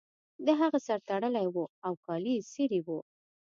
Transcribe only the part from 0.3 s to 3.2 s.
د هغه سر تړلی و او کالي یې څیرې وو